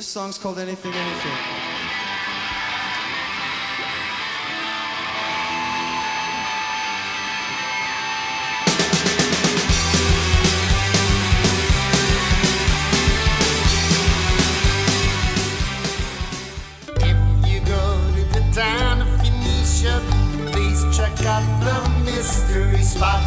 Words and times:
this 0.00 0.06
song's 0.06 0.38
called 0.38 0.58
Anything, 0.58 0.94
Anything. 0.94 1.32
If 16.96 17.18
you 17.46 17.60
go 17.60 18.00
to 18.14 18.24
the 18.32 18.50
town 18.54 19.02
of 19.02 19.20
Phoenicia, 19.20 20.00
please 20.50 20.96
check 20.96 21.12
out 21.26 21.44
the 21.62 22.04
mystery 22.06 22.82
spot. 22.82 23.22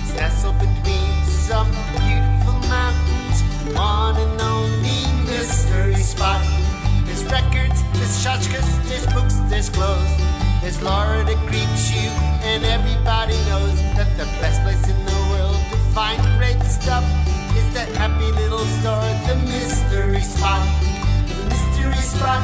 It's 0.00 0.12
nestled 0.14 0.58
between 0.58 1.24
some 1.24 1.70
beautiful 1.92 2.29
tchotchkes, 8.40 8.88
there's 8.88 9.06
books, 9.12 9.34
there's 9.48 9.68
clothes. 9.68 10.08
There's 10.62 10.82
Laura 10.82 11.24
to 11.24 11.34
greet 11.48 11.76
you, 11.92 12.08
and 12.44 12.64
everybody 12.64 13.36
knows 13.48 13.76
that 13.96 14.08
the 14.16 14.24
best 14.40 14.62
place 14.62 14.84
in 14.88 14.96
the 15.04 15.20
world 15.30 15.56
to 15.70 15.76
find 15.94 16.20
great 16.38 16.60
stuff 16.62 17.04
is 17.56 17.66
the 17.72 17.84
happy 17.96 18.30
little 18.32 18.64
store, 18.80 19.08
the 19.26 19.36
mystery 19.48 20.20
spot. 20.20 20.62
The 21.28 21.36
mystery 21.48 22.02
spot, 22.02 22.42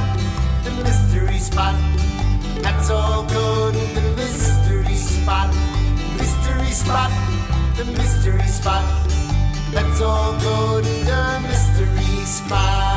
the 0.65 0.71
mystery 0.83 1.39
spot. 1.39 1.75
Let's 2.63 2.91
all 2.91 3.25
go 3.25 3.73
to 3.73 3.85
the 3.95 4.15
mystery 4.17 4.97
spot. 4.97 5.53
Mystery 6.17 6.73
spot, 6.73 7.11
the 7.77 7.85
mystery 7.85 8.49
spot. 8.49 8.85
Let's 9.73 10.01
all 10.01 10.33
go 10.41 10.81
to 10.81 10.95
the 11.05 11.41
mystery 11.45 12.25
spot. 12.25 12.96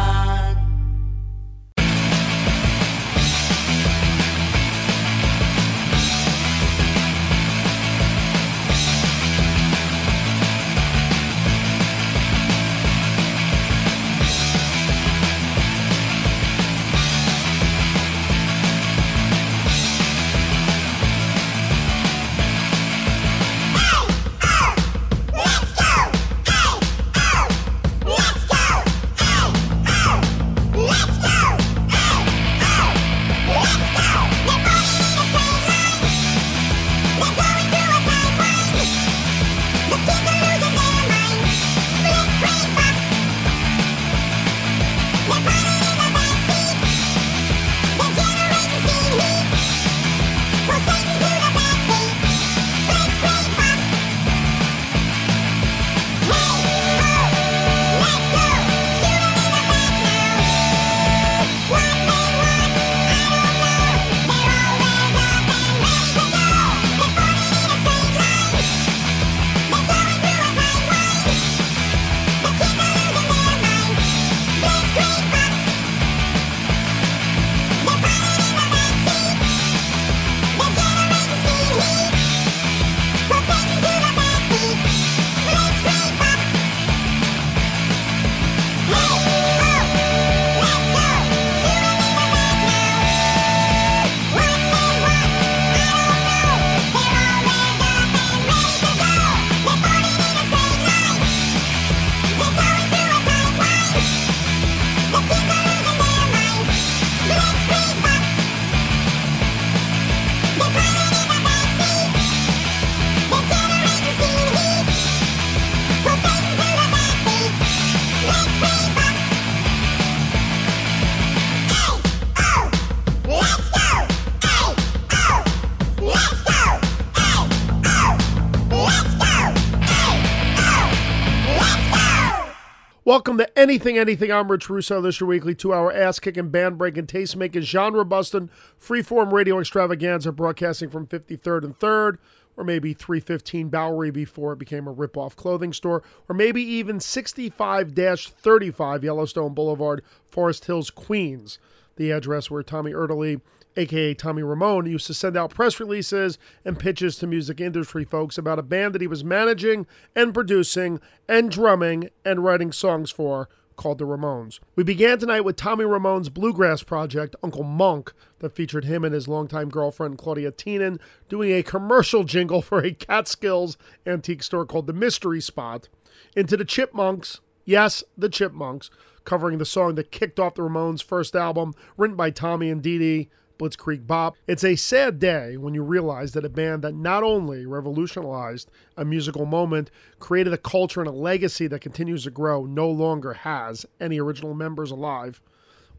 Welcome 133.09 133.40
to 133.40 133.58
Anything 133.58 133.97
Anything. 133.97 134.31
I'm 134.31 134.52
Rich 134.52 134.70
Russo. 134.70 135.02
This 135.02 135.16
is 135.16 135.22
your 135.22 135.30
weekly 135.30 135.56
two 135.56 135.74
hour 135.74 135.92
ass 135.92 136.20
kicking, 136.20 136.50
band 136.50 136.78
breaking, 136.78 137.08
taste 137.08 137.36
making, 137.36 137.64
genre 137.64 138.06
busting, 138.06 138.52
free-form 138.78 139.34
radio 139.34 139.59
extravaganza 139.59 140.31
broadcasting 140.31 140.92
from 140.92 141.08
53rd 141.08 141.64
and 141.64 141.80
3rd, 141.80 142.18
or 142.56 142.64
maybe 142.64 142.94
315 142.94 143.70
Bowery 143.70 144.12
before 144.12 144.53
it 144.53 144.59
became 144.59 144.88
a 144.88 144.92
rip 144.92 145.18
off 145.18 145.36
clothing 145.36 145.74
store, 145.74 146.03
or 146.28 146.36
maybe 146.36 146.62
even 146.62 147.00
65 147.00 147.94
35 147.96 149.03
Yellowstone 149.03 149.56
Boulevard, 149.56 150.03
Forest 150.30 150.66
Hills, 150.66 150.91
Queens. 150.91 151.58
The 152.00 152.12
address 152.12 152.50
where 152.50 152.64
Tommy 152.64 152.94
Erdelyi, 152.94 153.42
aka 153.76 154.14
Tommy 154.14 154.42
Ramone, 154.42 154.86
used 154.86 155.06
to 155.08 155.14
send 155.14 155.36
out 155.36 155.54
press 155.54 155.82
releases 155.82 156.38
and 156.64 156.80
pitches 156.80 157.18
to 157.18 157.28
music 157.28 157.60
industry 157.60 158.06
folks 158.06 158.38
about 158.38 158.58
a 158.58 158.64
band 158.64 158.96
that 158.96 159.02
he 159.02 159.08
was 159.08 159.22
managing 159.22 159.86
and 160.16 160.34
producing 160.34 161.02
and 161.28 161.52
drumming 161.52 162.09
and 162.24 162.42
writing 162.42 162.72
songs 162.72 163.12
for 163.12 163.50
called 163.76 163.98
the 163.98 164.06
Ramones. 164.06 164.62
We 164.78 164.84
began 164.86 165.20
tonight 165.20 165.42
with 165.42 165.58
Tommy 165.58 165.84
Ramone's 165.84 166.30
bluegrass 166.30 166.84
project, 166.84 167.36
Uncle 167.44 167.64
Monk, 167.64 168.14
that 168.40 168.56
featured 168.56 168.86
him 168.86 169.04
and 169.04 169.14
his 169.14 169.28
longtime 169.28 169.68
girlfriend 169.68 170.18
Claudia 170.18 170.54
Tienan 170.54 171.02
doing 171.28 171.52
a 171.52 171.64
commercial 171.64 172.24
jingle 172.24 172.62
for 172.62 172.80
a 172.80 172.94
Catskills 172.94 173.78
antique 174.06 174.44
store 174.44 174.66
called 174.66 174.88
the 174.88 174.94
Mystery 174.94 175.42
Spot. 175.42 175.90
Into 176.34 176.56
the 176.56 176.64
Chipmunks, 176.64 177.42
yes, 177.66 178.06
the 178.18 178.30
Chipmunks, 178.30 178.90
covering 179.29 179.59
the 179.59 179.66
song 179.66 179.94
that 179.94 180.09
kicked 180.12 180.40
off 180.40 180.56
the 180.56 180.63
Ramones' 180.63 181.03
first 181.03 181.35
album, 181.35 181.75
written 181.97 182.16
by 182.17 182.31
Tommy 182.31 182.72
and 182.72 182.81
Dee 182.81 182.97
Dee, 182.97 183.29
Blitzkrieg 183.59 184.07
Bop. 184.07 184.35
It's 184.47 184.63
a 184.63 184.75
sad 184.75 185.19
day 185.19 185.56
when 185.56 185.75
you 185.75 185.84
realize 185.84 186.31
that 186.31 186.45
a 186.45 186.50
band 186.50 186.81
that 186.81 186.95
not 186.95 187.22
only 187.22 187.63
revolutionized 187.67 188.72
a 188.97 189.06
musical 189.06 189.45
moment, 189.45 189.91
created 190.17 190.51
a 190.51 190.57
culture 190.57 191.00
and 191.00 191.07
a 191.07 191.12
legacy 191.13 191.67
that 191.67 191.79
continues 191.79 192.23
to 192.23 192.31
grow, 192.31 192.66
no 192.66 192.90
longer 192.90 193.34
has 193.34 193.85
any 194.01 194.19
original 194.19 194.56
members 194.56 194.90
alive. 194.90 195.40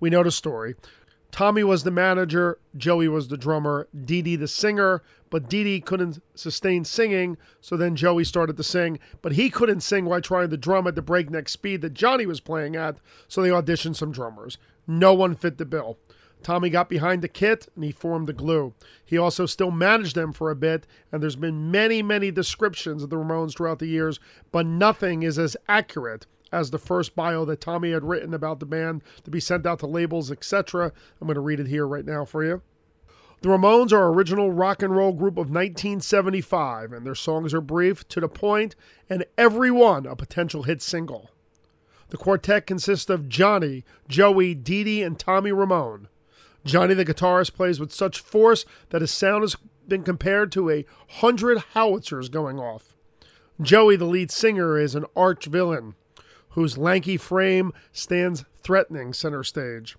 We 0.00 0.10
know 0.10 0.24
the 0.24 0.32
story. 0.32 0.74
Tommy 1.30 1.62
was 1.62 1.84
the 1.84 1.92
manager, 1.92 2.58
Joey 2.76 3.06
was 3.06 3.28
the 3.28 3.36
drummer, 3.36 3.86
Dee 4.04 4.22
Dee 4.22 4.34
the 4.34 4.48
singer, 4.48 5.04
but 5.30 5.48
Dee 5.48 5.64
Dee 5.64 5.80
couldn't 5.80 6.22
sustain 6.34 6.84
singing, 6.84 7.38
so 7.60 7.76
then 7.76 7.96
Joey 7.96 8.24
started 8.24 8.56
to 8.56 8.64
sing, 8.64 8.98
but 9.22 9.32
he 9.32 9.48
couldn't 9.48 9.80
sing 9.80 10.04
while 10.04 10.20
trying 10.20 10.50
to 10.50 10.56
drum 10.56 10.86
at 10.86 10.96
the 10.96 11.02
breakneck 11.02 11.48
speed 11.48 11.80
that 11.82 11.94
Johnny 11.94 12.26
was 12.26 12.40
playing 12.40 12.76
at, 12.76 12.98
so 13.28 13.40
they 13.40 13.48
auditioned 13.48 13.96
some 13.96 14.12
drummers. 14.12 14.58
No 14.86 15.14
one 15.14 15.36
fit 15.36 15.58
the 15.58 15.64
bill. 15.64 15.98
Tommy 16.42 16.70
got 16.70 16.88
behind 16.88 17.22
the 17.22 17.28
kit 17.28 17.68
and 17.74 17.84
he 17.84 17.92
formed 17.92 18.26
the 18.26 18.32
glue. 18.32 18.72
He 19.04 19.18
also 19.18 19.46
still 19.46 19.70
managed 19.70 20.14
them 20.14 20.32
for 20.32 20.50
a 20.50 20.56
bit, 20.56 20.86
and 21.12 21.22
there's 21.22 21.36
been 21.36 21.70
many, 21.70 22.02
many 22.02 22.30
descriptions 22.30 23.02
of 23.02 23.10
the 23.10 23.16
Ramones 23.16 23.56
throughout 23.56 23.78
the 23.78 23.86
years, 23.86 24.18
but 24.50 24.66
nothing 24.66 25.22
is 25.22 25.38
as 25.38 25.56
accurate 25.68 26.26
as 26.52 26.70
the 26.70 26.78
first 26.78 27.14
bio 27.14 27.44
that 27.44 27.60
Tommy 27.60 27.92
had 27.92 28.04
written 28.04 28.34
about 28.34 28.58
the 28.58 28.66
band 28.66 29.02
to 29.24 29.30
be 29.30 29.38
sent 29.40 29.66
out 29.66 29.78
to 29.80 29.86
labels, 29.86 30.30
etc. 30.32 30.92
I'm 31.20 31.26
going 31.26 31.36
to 31.36 31.40
read 31.40 31.60
it 31.60 31.68
here 31.68 31.86
right 31.86 32.04
now 32.04 32.24
for 32.24 32.44
you. 32.44 32.62
The 33.42 33.48
Ramones 33.48 33.90
are 33.90 34.08
original 34.08 34.52
rock 34.52 34.82
and 34.82 34.94
roll 34.94 35.12
group 35.12 35.34
of 35.34 35.48
1975, 35.48 36.92
and 36.92 37.06
their 37.06 37.14
songs 37.14 37.54
are 37.54 37.62
brief, 37.62 38.06
to 38.08 38.20
the 38.20 38.28
point, 38.28 38.76
and 39.08 39.24
every 39.38 39.70
one 39.70 40.04
a 40.04 40.14
potential 40.14 40.64
hit 40.64 40.82
single. 40.82 41.30
The 42.10 42.18
quartet 42.18 42.66
consists 42.66 43.08
of 43.08 43.30
Johnny, 43.30 43.84
Joey, 44.08 44.54
Dee 44.54 44.84
Dee, 44.84 45.02
and 45.02 45.18
Tommy 45.18 45.52
Ramone. 45.52 46.08
Johnny, 46.66 46.92
the 46.92 47.04
guitarist, 47.04 47.54
plays 47.54 47.80
with 47.80 47.92
such 47.92 48.20
force 48.20 48.66
that 48.90 49.00
his 49.00 49.10
sound 49.10 49.42
has 49.42 49.56
been 49.88 50.02
compared 50.02 50.52
to 50.52 50.68
a 50.68 50.84
hundred 51.08 51.58
howitzers 51.72 52.28
going 52.28 52.58
off. 52.58 52.94
Joey, 53.62 53.96
the 53.96 54.04
lead 54.04 54.30
singer, 54.30 54.78
is 54.78 54.94
an 54.94 55.06
arch 55.16 55.46
villain 55.46 55.94
whose 56.50 56.76
lanky 56.76 57.16
frame 57.16 57.72
stands 57.92 58.44
threatening 58.62 59.14
center 59.14 59.42
stage. 59.42 59.96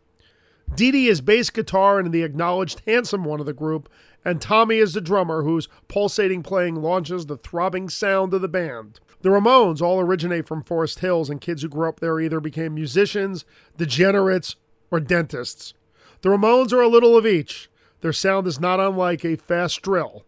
Dee 0.76 1.08
is 1.08 1.22
bass 1.22 1.50
guitar 1.50 2.00
and 2.00 2.12
the 2.12 2.24
acknowledged 2.24 2.82
handsome 2.88 3.24
one 3.24 3.40
of 3.40 3.46
the 3.46 3.54
group, 3.54 3.90
and 4.24 4.42
Tommy 4.42 4.78
is 4.78 4.94
the 4.94 5.02
drummer 5.02 5.44
whose 5.44 5.68
pulsating 5.88 6.44
playing 6.44 6.76
launches 6.76 7.26
the 7.26 7.38
throbbing 7.38 7.90
sound 7.90 8.34
of 8.34 8.42
the 8.42 8.48
band. 8.48 9.00
The 9.22 9.30
Ramones 9.30 9.82
all 9.82 10.00
originate 10.00 10.48
from 10.48 10.64
Forest 10.64 11.00
Hills, 11.00 11.30
and 11.30 11.42
kids 11.42 11.62
who 11.62 11.70
grew 11.70 11.90
up 11.90 12.00
there 12.00 12.20
either 12.20 12.40
became 12.40 12.74
musicians, 12.74 13.46
degenerates, 13.78 14.56
or 14.90 15.00
dentists. 15.00 15.74
The 16.22 16.30
Ramones 16.30 16.74
are 16.74 16.82
a 16.82 16.88
little 16.88 17.18
of 17.18 17.28
each. 17.28 17.70
Their 18.02 18.14
sound 18.14 18.48
is 18.48 18.60
not 18.60 18.80
unlike 18.80 19.24
a 19.24 19.36
fast 19.36 19.82
drill 19.82 20.24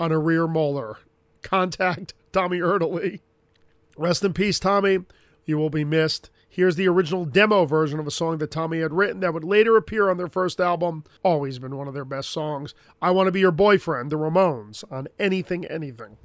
on 0.00 0.12
a 0.12 0.18
rear 0.18 0.46
molar. 0.46 0.98
Contact 1.42 2.14
Tommy 2.32 2.58
Erdelyi. 2.58 3.20
Rest 3.96 4.24
in 4.24 4.32
peace, 4.32 4.58
Tommy. 4.58 5.00
You 5.44 5.58
will 5.58 5.70
be 5.70 5.84
missed. 5.84 6.30
Here's 6.58 6.74
the 6.74 6.88
original 6.88 7.24
demo 7.24 7.66
version 7.66 8.00
of 8.00 8.08
a 8.08 8.10
song 8.10 8.38
that 8.38 8.50
Tommy 8.50 8.80
had 8.80 8.92
written 8.92 9.20
that 9.20 9.32
would 9.32 9.44
later 9.44 9.76
appear 9.76 10.10
on 10.10 10.16
their 10.16 10.26
first 10.26 10.60
album. 10.60 11.04
Always 11.22 11.60
been 11.60 11.76
one 11.76 11.86
of 11.86 11.94
their 11.94 12.04
best 12.04 12.30
songs. 12.30 12.74
I 13.00 13.12
Want 13.12 13.28
to 13.28 13.30
Be 13.30 13.38
Your 13.38 13.52
Boyfriend, 13.52 14.10
the 14.10 14.16
Ramones, 14.16 14.82
on 14.90 15.06
Anything 15.20 15.64
Anything. 15.66 16.16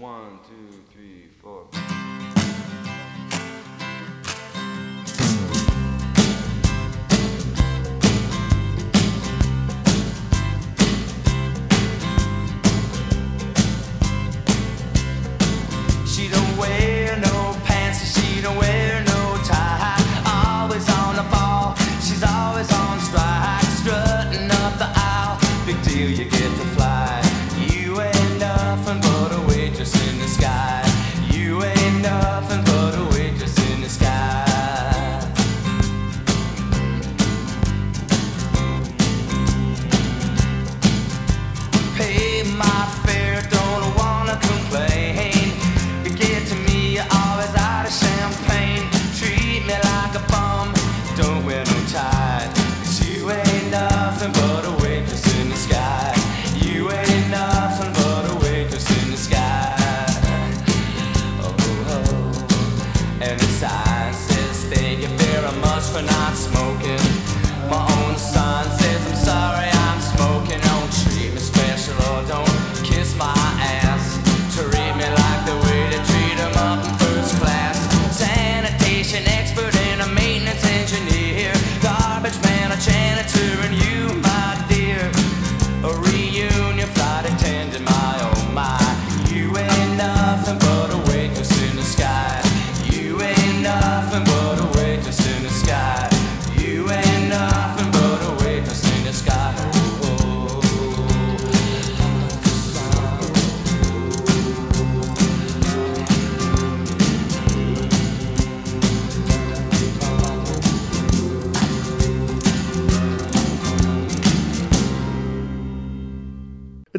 Two, 0.00 0.82
three, 0.94 1.28
four. 1.42 1.66
She 16.06 16.28
don't 16.28 16.56
wear 16.56 17.18
no 17.18 17.54
pants, 17.66 18.18
she 18.18 18.40
don't 18.40 18.56
wear 18.56 19.04
no 19.04 19.36
tie. 19.44 19.98
Always 20.24 20.88
on 20.88 21.16
the 21.16 21.24
ball, 21.30 21.76
she's 22.00 22.22
always 22.22 22.72
on 22.72 23.00
strike. 23.00 23.64
Strutting 23.80 24.50
up 24.50 24.78
the 24.78 24.90
aisle, 24.96 25.38
big 25.66 25.82
deal, 25.82 26.08
you 26.08 26.24
get 26.24 26.56
to 26.56 26.79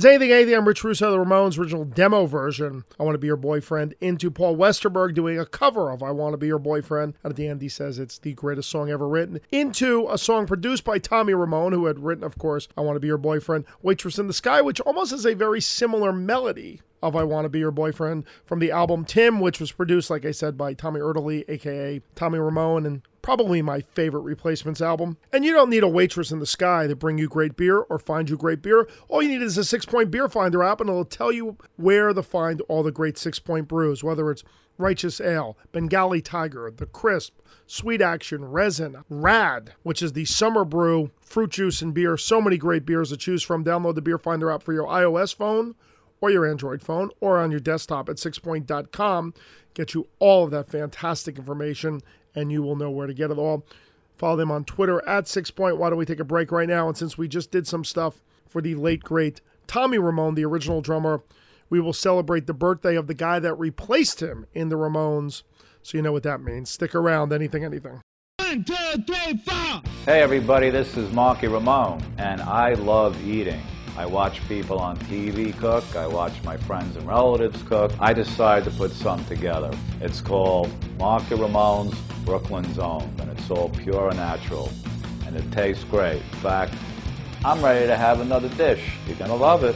It's 0.02 0.06
anything, 0.08 0.32
anything. 0.32 0.56
I'm 0.56 0.68
Rich 0.68 0.84
Russo, 0.84 1.12
the 1.12 1.18
Ramones 1.20 1.60
original 1.60 1.86
demo 1.86 2.26
version. 2.26 2.86
I 3.00 3.04
want 3.04 3.14
to 3.14 3.20
be 3.20 3.28
your 3.28 3.36
boyfriend. 3.36 3.94
Into 4.02 4.32
Paul 4.32 4.58
Westerberg 4.58 5.14
doing 5.14 5.38
a 5.38 5.46
cover 5.46 5.92
of 5.92 6.02
I 6.02 6.10
Want 6.10 6.34
to 6.34 6.38
Be 6.38 6.48
Your 6.48 6.58
Boyfriend. 6.58 7.14
And 7.24 7.30
at 7.30 7.38
the 7.38 7.48
end, 7.48 7.62
he 7.62 7.70
says 7.70 8.00
it's 8.00 8.18
the 8.18 8.34
greatest 8.34 8.68
song 8.68 8.90
ever 8.90 9.08
written. 9.08 9.42
Into 9.52 10.08
a 10.10 10.18
song 10.18 10.48
produced 10.48 10.86
by 10.86 10.98
Tommy 10.98 11.36
Ramone, 11.36 11.74
who 11.74 11.86
had 11.86 12.00
written, 12.00 12.24
of 12.24 12.40
course, 12.40 12.68
I 12.76 12.82
Want 12.82 12.96
to 12.96 13.00
Be 13.00 13.10
Your 13.10 13.20
Boyfriend, 13.20 13.66
Waitress 13.84 14.18
in 14.18 14.26
the 14.26 14.34
Sky, 14.34 14.60
which 14.60 14.82
almost 14.82 15.12
has 15.12 15.24
a 15.24 15.36
very 15.36 15.62
similar 15.62 16.12
melody 16.12 16.82
of 17.02 17.16
I 17.16 17.24
Want 17.24 17.46
to 17.46 17.50
Be 17.50 17.60
Your 17.60 17.72
Boyfriend 17.72 18.26
from 18.46 18.60
the 18.60 18.72
album 18.72 19.06
Tim, 19.06 19.40
which 19.40 19.60
was 19.60 19.72
produced, 19.72 20.10
like 20.10 20.26
I 20.26 20.32
said, 20.32 20.58
by 20.58 20.74
Tommy 20.74 21.00
Erdelyi, 21.00 21.44
aka 21.48 22.02
Tommy 22.16 22.40
Ramone, 22.40 22.86
and 22.86 23.02
probably 23.22 23.62
my 23.62 23.82
favorite 23.82 24.22
replacements 24.22 24.82
album. 24.82 25.18
And 25.32 25.46
you 25.46 25.54
don't 25.54 25.70
need 25.70 25.84
a 25.84 25.88
waitress 25.88 26.32
in 26.32 26.40
the 26.40 26.46
sky 26.46 26.88
to 26.88 26.96
bring 26.96 27.18
you 27.18 27.28
great 27.28 27.56
beer 27.56 27.80
or 27.80 28.00
find 28.00 28.30
you 28.30 28.38
great 28.38 28.62
beer. 28.62 28.88
All 29.08 29.22
you 29.22 29.30
need 29.30 29.42
is 29.42 29.58
a 29.58 29.62
Sixpoint 29.62 30.12
beer 30.12 30.30
finder 30.30 30.64
app, 30.64 30.82
and 30.82 30.90
it'll 30.90 31.06
tell 31.06 31.32
you 31.32 31.58
where 31.78 32.14
to 32.14 32.24
find 32.24 32.62
all 32.62 32.84
the 32.84 32.92
great 32.92 33.16
Sixpoint 33.16 33.68
brews, 33.68 34.04
whether 34.04 34.30
it's 34.32 34.44
Righteous 34.78 35.22
Ale, 35.22 35.58
Bengali 35.72 36.22
Tiger, 36.22 36.72
The 36.76 36.88
Crisp, 36.88 37.40
Sweet 37.68 38.02
Action, 38.02 38.46
Resin, 38.46 39.04
Rad, 39.10 39.74
which 39.84 40.02
is 40.02 40.14
the 40.14 40.26
summer 40.26 40.66
brew, 40.66 41.12
fruit 41.22 41.52
juice, 41.52 41.82
and 41.82 41.94
beer. 41.94 42.18
So 42.18 42.42
many 42.42 42.58
great 42.58 42.86
beers 42.86 43.10
to 43.10 43.18
choose 43.18 43.44
from. 43.44 43.64
Download 43.64 43.96
the 43.96 44.02
Beer 44.02 44.18
Finder 44.18 44.52
app 44.52 44.64
for 44.64 44.74
your 44.74 44.88
iOS 44.88 45.36
phone 45.36 45.76
or 46.22 46.30
your 46.30 46.48
Android 46.48 46.82
phone 46.82 47.10
or 47.20 47.40
on 47.40 47.52
your 47.52 47.60
desktop 47.60 48.08
at 48.08 48.16
sixpoint.com. 48.16 49.34
Get 49.74 49.94
you 49.94 50.08
all 50.20 50.46
of 50.46 50.52
that 50.52 50.68
fantastic 50.68 51.38
information 51.38 52.02
and 52.36 52.52
you 52.52 52.62
will 52.62 52.76
know 52.76 52.90
where 52.90 53.08
to 53.08 53.14
get 53.14 53.32
it 53.32 53.38
all. 53.38 53.66
Follow 54.18 54.36
them 54.36 54.52
on 54.52 54.64
Twitter 54.64 55.04
at 55.08 55.26
Sixpoint. 55.26 55.78
Why 55.78 55.90
don't 55.90 55.98
we 55.98 56.06
take 56.06 56.20
a 56.20 56.24
break 56.24 56.52
right 56.52 56.70
now? 56.70 56.88
And 56.88 56.96
since 56.96 57.18
we 57.18 57.28
just 57.28 57.50
did 57.50 57.66
some 57.66 57.84
stuff 57.84 58.22
for 58.48 58.62
the 58.62 58.76
late, 58.76 59.04
great 59.04 59.42
Tommy 59.66 59.98
Ramone, 59.98 60.36
the 60.36 60.46
original 60.46 60.82
drummer, 60.82 61.24
we 61.72 61.80
will 61.80 61.94
celebrate 61.94 62.46
the 62.46 62.54
birthday 62.54 62.96
of 62.96 63.08
the 63.08 63.14
guy 63.14 63.40
that 63.40 63.56
replaced 63.56 64.22
him 64.22 64.46
in 64.54 64.70
the 64.70 64.76
Ramones. 64.76 65.42
So 65.82 65.98
you 65.98 66.04
know 66.04 66.12
what 66.12 66.24
that 66.24 66.42
means. 66.42 66.70
Stick 66.70 66.94
around. 66.94 67.34
Anything, 67.34 67.64
anything. 67.64 68.02
One, 68.38 68.64
two, 68.64 68.76
three, 69.08 69.38
four. 69.38 69.82
Hey 70.06 70.22
everybody, 70.22 70.70
this 70.70 70.98
is 70.98 71.12
Marky 71.14 71.48
Ramone, 71.48 72.04
and 72.18 72.42
I 72.42 72.74
love 72.74 73.20
eating. 73.26 73.62
I 73.98 74.06
watch 74.06 74.48
people 74.48 74.80
on 74.80 74.98
TV 74.98 75.56
cook, 75.58 75.84
I 75.96 76.08
watch 76.08 76.42
my 76.44 76.56
friends 76.56 76.96
and 76.96 77.06
relatives 77.06 77.62
cook. 77.64 77.92
I 78.00 78.14
decide 78.14 78.64
to 78.64 78.72
put 78.72 78.92
some 78.92 79.24
together. 79.26 79.72
It's 80.00 80.22
called 80.22 80.72
Marky 80.98 81.36
Ramone's 81.36 81.94
Brooklyn's 82.26 82.80
Own, 82.80 83.14
and 83.20 83.30
it's 83.30 83.50
all 83.50 83.70
pure 83.70 84.08
and 84.10 84.18
natural, 84.18 84.72
and 85.26 85.36
it 85.36 85.52
tastes 85.52 85.84
great. 85.84 86.22
In 86.22 86.40
fact, 86.40 86.74
I'm 87.44 87.64
ready 87.64 87.86
to 87.86 87.98
have 87.98 88.22
another 88.22 88.50
dish. 88.50 88.94
You're 89.08 89.18
gonna 89.18 89.36
love 89.36 89.64
it. 89.64 89.76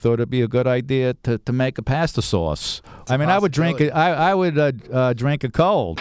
thought 0.00 0.14
it'd 0.14 0.30
be 0.30 0.40
a 0.40 0.48
good 0.48 0.66
idea 0.66 1.12
to, 1.22 1.36
to 1.36 1.52
make 1.52 1.76
a 1.76 1.82
pasta 1.82 2.22
sauce. 2.22 2.80
I 3.08 3.18
mean, 3.18 3.28
I 3.28 3.38
would 3.38 3.52
drink 3.52 3.82
it. 3.82 3.90
I, 3.90 4.30
I 4.30 4.34
would 4.34 4.56
uh, 4.56 4.72
uh, 4.90 5.12
drink 5.12 5.44
it 5.44 5.52
cold. 5.52 6.00